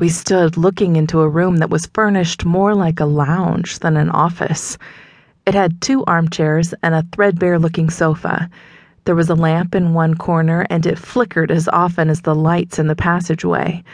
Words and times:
We 0.00 0.08
stood 0.08 0.56
looking 0.56 0.96
into 0.96 1.20
a 1.20 1.28
room 1.28 1.58
that 1.58 1.68
was 1.68 1.90
furnished 1.92 2.46
more 2.46 2.74
like 2.74 3.00
a 3.00 3.04
lounge 3.04 3.80
than 3.80 3.98
an 3.98 4.08
office. 4.08 4.78
It 5.44 5.52
had 5.52 5.82
two 5.82 6.06
armchairs 6.06 6.72
and 6.82 6.94
a 6.94 7.04
threadbare 7.12 7.58
looking 7.58 7.90
sofa. 7.90 8.48
There 9.04 9.14
was 9.14 9.28
a 9.28 9.34
lamp 9.34 9.74
in 9.74 9.92
one 9.92 10.14
corner, 10.14 10.66
and 10.70 10.86
it 10.86 10.98
flickered 10.98 11.50
as 11.50 11.68
often 11.68 12.08
as 12.08 12.22
the 12.22 12.34
lights 12.34 12.78
in 12.78 12.86
the 12.86 12.96
passageway. 12.96 13.84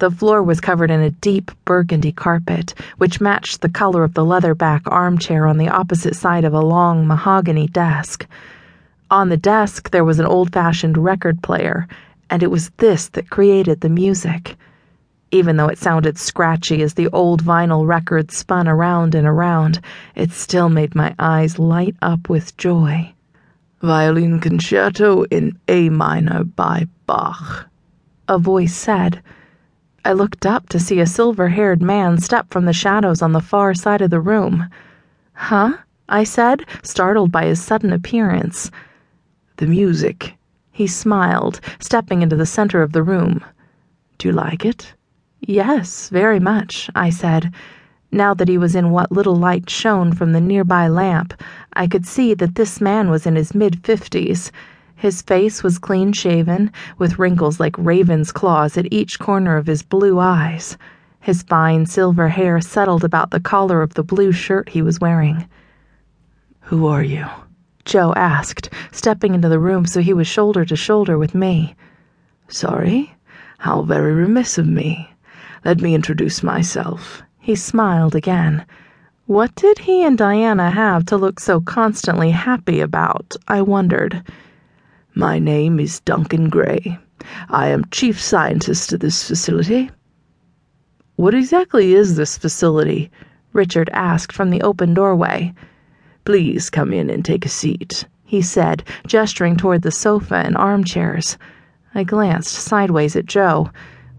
The 0.00 0.10
floor 0.10 0.42
was 0.42 0.60
covered 0.60 0.90
in 0.90 1.00
a 1.00 1.10
deep 1.10 1.52
burgundy 1.64 2.10
carpet, 2.10 2.74
which 2.98 3.20
matched 3.20 3.60
the 3.60 3.68
color 3.68 4.02
of 4.02 4.14
the 4.14 4.24
leather 4.24 4.56
back 4.56 4.82
armchair 4.86 5.46
on 5.46 5.58
the 5.58 5.68
opposite 5.68 6.16
side 6.16 6.44
of 6.44 6.54
a 6.54 6.60
long 6.60 7.06
mahogany 7.06 7.68
desk. 7.68 8.26
On 9.12 9.28
the 9.28 9.36
desk, 9.36 9.90
there 9.90 10.04
was 10.04 10.18
an 10.18 10.26
old 10.26 10.52
fashioned 10.52 10.98
record 10.98 11.40
player, 11.40 11.86
and 12.30 12.42
it 12.42 12.50
was 12.50 12.70
this 12.78 13.06
that 13.10 13.30
created 13.30 13.80
the 13.80 13.88
music. 13.88 14.55
Even 15.36 15.58
though 15.58 15.68
it 15.68 15.76
sounded 15.76 16.16
scratchy 16.16 16.80
as 16.80 16.94
the 16.94 17.08
old 17.08 17.44
vinyl 17.44 17.86
record 17.86 18.30
spun 18.30 18.66
around 18.66 19.14
and 19.14 19.26
around, 19.26 19.82
it 20.14 20.32
still 20.32 20.70
made 20.70 20.94
my 20.94 21.14
eyes 21.18 21.58
light 21.58 21.94
up 22.00 22.30
with 22.30 22.56
joy. 22.56 23.12
Violin 23.82 24.40
Concerto 24.40 25.24
in 25.24 25.58
A 25.68 25.90
minor 25.90 26.42
by 26.42 26.88
Bach, 27.04 27.66
a 28.26 28.38
voice 28.38 28.74
said. 28.74 29.22
I 30.06 30.14
looked 30.14 30.46
up 30.46 30.70
to 30.70 30.80
see 30.80 31.00
a 31.00 31.06
silver 31.06 31.50
haired 31.50 31.82
man 31.82 32.16
step 32.16 32.46
from 32.48 32.64
the 32.64 32.72
shadows 32.72 33.20
on 33.20 33.32
the 33.32 33.42
far 33.42 33.74
side 33.74 34.00
of 34.00 34.08
the 34.08 34.20
room. 34.20 34.70
Huh? 35.34 35.76
I 36.08 36.24
said, 36.24 36.64
startled 36.82 37.30
by 37.30 37.44
his 37.44 37.62
sudden 37.62 37.92
appearance. 37.92 38.70
The 39.58 39.66
music. 39.66 40.32
He 40.72 40.86
smiled, 40.86 41.60
stepping 41.78 42.22
into 42.22 42.36
the 42.36 42.46
center 42.46 42.80
of 42.80 42.92
the 42.92 43.02
room. 43.02 43.44
Do 44.16 44.28
you 44.28 44.32
like 44.32 44.64
it? 44.64 44.94
Yes, 45.40 46.08
very 46.08 46.40
much, 46.40 46.90
I 46.94 47.10
said. 47.10 47.52
Now 48.10 48.34
that 48.34 48.48
he 48.48 48.56
was 48.56 48.74
in 48.74 48.90
what 48.90 49.12
little 49.12 49.36
light 49.36 49.68
shone 49.68 50.12
from 50.12 50.32
the 50.32 50.40
nearby 50.40 50.88
lamp, 50.88 51.34
I 51.74 51.86
could 51.86 52.06
see 52.06 52.34
that 52.34 52.54
this 52.54 52.80
man 52.80 53.10
was 53.10 53.26
in 53.26 53.36
his 53.36 53.54
mid 53.54 53.84
fifties. 53.84 54.50
His 54.94 55.20
face 55.20 55.62
was 55.62 55.78
clean 55.78 56.12
shaven, 56.12 56.72
with 56.96 57.18
wrinkles 57.18 57.60
like 57.60 57.76
raven's 57.76 58.32
claws 58.32 58.78
at 58.78 58.90
each 58.90 59.18
corner 59.18 59.56
of 59.56 59.66
his 59.66 59.82
blue 59.82 60.18
eyes. 60.18 60.78
His 61.20 61.42
fine 61.42 61.84
silver 61.84 62.28
hair 62.28 62.60
settled 62.60 63.04
about 63.04 63.30
the 63.30 63.40
collar 63.40 63.82
of 63.82 63.94
the 63.94 64.02
blue 64.04 64.32
shirt 64.32 64.70
he 64.70 64.80
was 64.80 65.00
wearing. 65.00 65.46
Who 66.60 66.86
are 66.86 67.02
you? 67.02 67.26
Joe 67.84 68.14
asked, 68.16 68.70
stepping 68.90 69.34
into 69.34 69.48
the 69.48 69.58
room 69.58 69.84
so 69.86 70.00
he 70.00 70.14
was 70.14 70.26
shoulder 70.26 70.64
to 70.64 70.76
shoulder 70.76 71.18
with 71.18 71.34
me. 71.34 71.76
Sorry? 72.48 73.14
How 73.58 73.82
very 73.82 74.14
remiss 74.14 74.56
of 74.56 74.66
me. 74.66 75.10
Let 75.64 75.80
me 75.80 75.94
introduce 75.94 76.42
myself. 76.42 77.22
He 77.38 77.54
smiled 77.54 78.14
again. 78.14 78.64
What 79.26 79.54
did 79.54 79.78
he 79.78 80.04
and 80.04 80.16
Diana 80.16 80.70
have 80.70 81.06
to 81.06 81.16
look 81.16 81.40
so 81.40 81.60
constantly 81.60 82.30
happy 82.30 82.80
about? 82.80 83.34
I 83.48 83.62
wondered. 83.62 84.22
My 85.14 85.38
name 85.38 85.80
is 85.80 86.00
Duncan 86.00 86.48
Grey. 86.48 86.98
I 87.48 87.68
am 87.68 87.86
chief 87.90 88.20
scientist 88.20 88.92
of 88.92 89.00
this 89.00 89.26
facility. 89.26 89.90
What 91.16 91.34
exactly 91.34 91.94
is 91.94 92.16
this 92.16 92.36
facility? 92.36 93.10
Richard 93.52 93.88
asked 93.92 94.32
from 94.32 94.50
the 94.50 94.62
open 94.62 94.92
doorway. 94.92 95.54
Please 96.24 96.68
come 96.68 96.92
in 96.92 97.08
and 97.08 97.24
take 97.24 97.46
a 97.46 97.48
seat, 97.48 98.04
he 98.24 98.42
said, 98.42 98.84
gesturing 99.06 99.56
toward 99.56 99.82
the 99.82 99.90
sofa 99.90 100.36
and 100.36 100.56
armchairs. 100.56 101.38
I 101.94 102.04
glanced 102.04 102.52
sideways 102.52 103.16
at 103.16 103.26
Joe. 103.26 103.70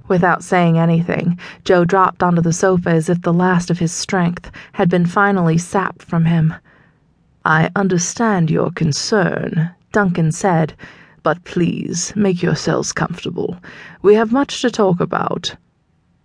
Without 0.07 0.43
saying 0.43 0.77
anything, 0.77 1.37
Joe 1.65 1.83
dropped 1.83 2.23
onto 2.23 2.41
the 2.41 2.53
sofa 2.53 2.91
as 2.91 3.09
if 3.09 3.21
the 3.21 3.33
last 3.33 3.69
of 3.69 3.79
his 3.79 3.91
strength 3.91 4.49
had 4.73 4.89
been 4.89 5.05
finally 5.05 5.57
sapped 5.57 6.03
from 6.03 6.25
him. 6.25 6.53
I 7.43 7.69
understand 7.75 8.49
your 8.49 8.71
concern, 8.71 9.69
Duncan 9.91 10.31
said, 10.31 10.73
but 11.23 11.43
please 11.43 12.13
make 12.15 12.41
yourselves 12.41 12.93
comfortable. 12.93 13.57
We 14.01 14.15
have 14.15 14.31
much 14.31 14.61
to 14.61 14.71
talk 14.71 14.99
about. 15.01 15.55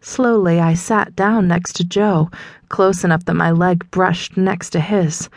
Slowly, 0.01 0.61
I 0.61 0.75
sat 0.75 1.15
down 1.17 1.49
next 1.49 1.75
to 1.75 1.85
Joe, 1.85 2.31
close 2.69 3.05
enough 3.05 3.25
that 3.25 3.35
my 3.35 3.51
leg 3.51 3.89
brushed 3.91 4.37
next 4.37 4.71
to 4.71 4.81
his. 4.81 5.29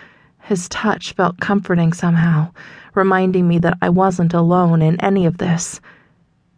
His 0.41 0.69
touch 0.69 1.13
felt 1.13 1.39
comforting 1.39 1.93
somehow, 1.93 2.51
reminding 2.93 3.47
me 3.47 3.57
that 3.59 3.77
I 3.81 3.89
wasn't 3.89 4.33
alone 4.33 4.81
in 4.81 4.99
any 5.01 5.25
of 5.25 5.37
this. 5.39 5.81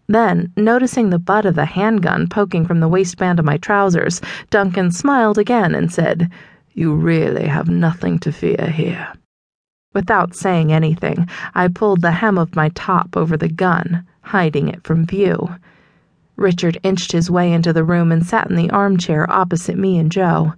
Then, 0.09 0.53
noticing 0.56 1.09
the 1.09 1.19
butt 1.19 1.45
of 1.45 1.56
the 1.56 1.66
handgun 1.66 2.28
poking 2.28 2.66
from 2.66 2.79
the 2.79 2.88
waistband 2.88 3.40
of 3.40 3.45
my 3.45 3.57
trousers, 3.57 4.22
Duncan 4.50 4.91
smiled 4.91 5.38
again 5.38 5.75
and 5.75 5.91
said, 5.91 6.31
You 6.73 6.94
really 6.95 7.47
have 7.47 7.68
nothing 7.68 8.18
to 8.19 8.31
fear 8.31 8.72
here. 8.73 9.09
Without 9.94 10.34
saying 10.34 10.72
anything, 10.72 11.28
I 11.53 11.68
pulled 11.68 12.01
the 12.01 12.12
hem 12.12 12.38
of 12.38 12.56
my 12.56 12.69
top 12.69 13.18
over 13.18 13.35
the 13.35 13.50
gun, 13.50 14.06
hiding 14.22 14.69
it 14.69 14.84
from 14.84 15.06
view. 15.06 15.50
Richard 16.38 16.78
inched 16.84 17.12
his 17.12 17.31
way 17.31 17.51
into 17.51 17.74
the 17.74 17.84
room 17.84 18.12
and 18.12 18.25
sat 18.25 18.50
in 18.50 18.56
the 18.56 18.69
armchair 18.69 19.29
opposite 19.29 19.78
me 19.78 19.97
and 19.97 20.12
Joe. 20.12 20.53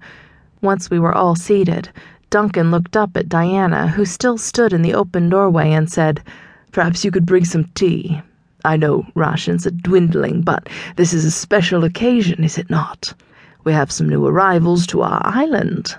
Once 0.62 0.92
we 0.92 1.00
were 1.00 1.16
all 1.16 1.36
seated, 1.36 1.90
Duncan 2.30 2.70
looked 2.70 2.96
up 2.96 3.18
at 3.18 3.30
Diana, 3.30 3.88
who 3.88 4.06
still 4.06 4.38
stood 4.38 4.74
in 4.74 4.84
the 4.84 4.94
open 4.94 5.30
doorway, 5.30 5.72
and 5.72 5.90
said, 5.90 6.22
Perhaps 6.72 7.04
you 7.04 7.10
could 7.10 7.26
bring 7.26 7.46
some 7.46 7.64
tea. 7.74 8.22
I 8.66 8.76
know 8.76 9.06
rations 9.16 9.66
are 9.66 9.72
dwindling, 9.72 10.42
but 10.42 10.68
this 10.98 11.14
is 11.14 11.24
a 11.24 11.32
special 11.32 11.84
occasion, 11.84 12.44
is 12.44 12.58
it 12.58 12.70
not? 12.70 13.14
We 13.64 13.72
have 13.74 13.92
some 13.92 14.10
new 14.10 14.26
arrivals 14.26 14.86
to 14.88 15.02
our 15.02 15.22
island. 15.24 15.96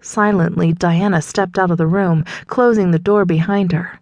Silently, 0.00 0.72
Diana 0.72 1.20
stepped 1.20 1.58
out 1.58 1.70
of 1.70 1.78
the 1.78 1.86
room, 1.86 2.24
closing 2.46 2.90
the 2.90 2.98
door 2.98 3.24
behind 3.24 3.72
her. 3.72 3.98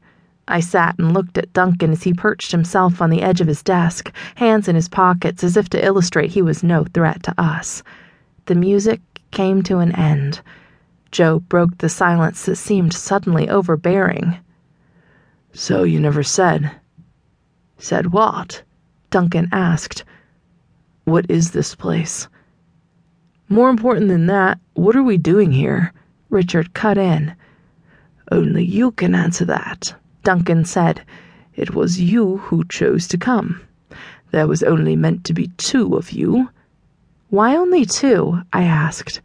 I 0.46 0.60
sat 0.60 0.98
and 0.98 1.14
looked 1.14 1.38
at 1.38 1.52
Duncan 1.52 1.92
as 1.92 2.02
he 2.02 2.12
perched 2.12 2.52
himself 2.52 3.00
on 3.00 3.10
the 3.10 3.22
edge 3.22 3.40
of 3.40 3.48
his 3.48 3.62
desk, 3.62 4.12
hands 4.34 4.68
in 4.68 4.74
his 4.74 4.88
pockets 4.88 5.42
as 5.42 5.56
if 5.56 5.68
to 5.70 5.84
illustrate 5.84 6.30
he 6.30 6.42
was 6.42 6.62
no 6.62 6.84
threat 6.84 7.22
to 7.22 7.34
us. 7.40 7.82
The 8.46 8.54
music 8.54 9.00
came 9.30 9.62
to 9.62 9.78
an 9.78 9.92
end. 9.92 10.42
Joe 11.10 11.40
broke 11.40 11.78
the 11.78 11.88
silence 11.88 12.44
that 12.44 12.56
seemed 12.56 12.92
suddenly 12.92 13.48
overbearing. 13.48 14.36
So 15.52 15.84
you 15.84 15.98
never 15.98 16.22
said. 16.22 16.70
Said 17.78 18.12
what? 18.12 18.62
Duncan 19.10 19.48
asked. 19.52 20.04
What 21.04 21.26
is 21.28 21.50
this 21.50 21.74
place? 21.74 22.28
More 23.48 23.68
important 23.68 24.08
than 24.08 24.26
that, 24.26 24.58
what 24.74 24.96
are 24.96 25.02
we 25.02 25.18
doing 25.18 25.52
here? 25.52 25.92
Richard 26.30 26.72
cut 26.74 26.98
in. 26.98 27.34
Only 28.32 28.64
you 28.64 28.90
can 28.92 29.14
answer 29.14 29.44
that, 29.44 29.94
Duncan 30.22 30.64
said. 30.64 31.02
It 31.54 31.74
was 31.74 32.00
you 32.00 32.38
who 32.38 32.64
chose 32.64 33.06
to 33.08 33.18
come. 33.18 33.60
There 34.30 34.48
was 34.48 34.62
only 34.62 34.96
meant 34.96 35.24
to 35.24 35.34
be 35.34 35.48
two 35.58 35.94
of 35.96 36.10
you. 36.10 36.48
Why 37.28 37.54
only 37.54 37.84
two? 37.84 38.40
I 38.52 38.62
asked. 38.62 39.20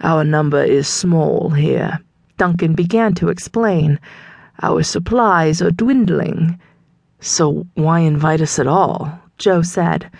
Our 0.00 0.24
number 0.24 0.62
is 0.62 0.88
small 0.88 1.50
here. 1.50 2.00
Duncan 2.36 2.74
began 2.74 3.14
to 3.14 3.28
explain. 3.28 4.00
Our 4.60 4.82
supplies 4.82 5.62
are 5.62 5.70
dwindling. 5.70 6.58
So 7.20 7.66
why 7.74 8.00
invite 8.00 8.40
us 8.40 8.58
at 8.58 8.66
all? 8.66 9.20
Joe 9.36 9.60
said. 9.62 10.10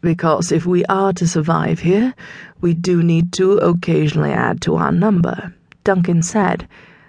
Because 0.00 0.50
if 0.50 0.64
we 0.64 0.84
are 0.86 1.12
to 1.12 1.28
survive 1.28 1.80
here, 1.80 2.14
we 2.60 2.72
do 2.72 3.02
need 3.02 3.32
to 3.34 3.58
occasionally 3.58 4.32
add 4.32 4.62
to 4.62 4.76
our 4.76 4.92
number, 4.92 5.52
Duncan 5.84 6.22
said. 6.22 6.66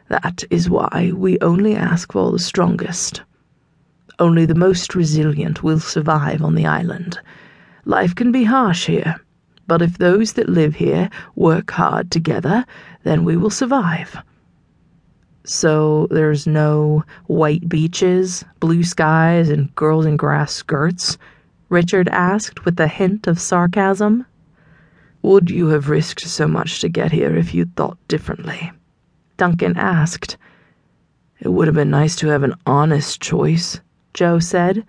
That 0.10 0.44
is 0.50 0.70
why 0.70 1.14
we 1.16 1.40
only 1.40 1.76
ask 1.76 2.12
for 2.12 2.32
the 2.32 2.40
strongest. 2.40 3.22
Only 4.18 4.46
the 4.46 4.56
most 4.56 4.96
resilient 4.96 5.64
will 5.64 5.80
survive 5.80 6.42
on 6.42 6.56
the 6.56 6.66
island. 6.66 7.20
Life 7.86 8.16
can 8.16 8.32
be 8.32 8.44
harsh 8.44 8.88
here, 8.88 9.16
but 9.68 9.82
if 9.82 9.98
those 10.00 10.34
that 10.34 10.50
live 10.50 10.76
here 10.76 11.10
work 11.36 11.72
hard 11.72 12.12
together, 12.12 12.66
then 13.04 13.24
we 13.24 13.38
will 13.38 13.50
survive. 13.50 14.18
So 15.52 16.06
there's 16.12 16.46
no 16.46 17.04
white 17.26 17.68
beaches, 17.68 18.46
blue 18.60 18.84
skies, 18.84 19.50
and 19.50 19.74
girls 19.74 20.06
in 20.06 20.16
grass 20.16 20.54
skirts? 20.54 21.18
Richard 21.70 22.08
asked 22.10 22.66
with 22.66 22.80
a 22.80 22.88
hint 22.88 23.26
of 23.26 23.40
sarcasm. 23.40 24.28
Would 25.24 25.50
you 25.50 25.70
have 25.70 25.90
risked 25.90 26.22
so 26.22 26.48
much 26.48 26.82
to 26.82 26.88
get 26.88 27.12
here 27.12 27.36
if 27.36 27.56
you'd 27.56 27.76
thought 27.76 27.98
differently? 28.08 28.72
Duncan 29.38 29.76
asked. 29.76 30.38
It 31.40 31.50
would 31.50 31.66
have 31.66 31.74
been 31.74 31.90
nice 31.90 32.16
to 32.18 32.28
have 32.28 32.44
an 32.44 32.54
honest 32.68 33.20
choice, 33.20 33.82
Joe 34.14 34.38
said. 34.38 34.86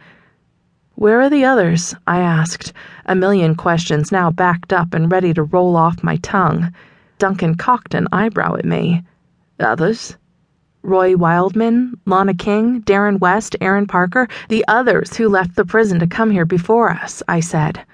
Where 0.95 1.23
are 1.23 1.31
the 1.31 1.47
others? 1.47 1.95
I 2.07 2.19
asked, 2.21 2.75
a 3.07 3.15
million 3.15 3.55
questions 3.55 4.13
now 4.13 4.31
backed 4.31 4.75
up 4.75 4.93
and 4.93 5.11
ready 5.11 5.33
to 5.33 5.43
roll 5.43 5.75
off 5.75 6.05
my 6.05 6.17
tongue. 6.17 6.71
Duncan 7.17 7.55
cocked 7.55 7.95
an 7.95 8.09
eyebrow 8.13 8.57
at 8.57 8.67
me. 8.67 9.03
Others? 9.59 10.19
Roy 10.83 11.17
Wildman, 11.17 11.99
Lana 12.07 12.35
King, 12.35 12.83
Darren 12.83 13.21
West, 13.21 13.57
Aaron 13.61 13.87
Parker, 13.87 14.29
the 14.49 14.65
others 14.69 15.17
who 15.17 15.29
left 15.29 15.57
the 15.57 15.65
prison 15.65 16.01
to 16.01 16.07
come 16.07 16.31
here 16.31 16.47
before 16.47 16.91
us, 16.91 17.23
I 17.29 17.41
said. 17.41 17.85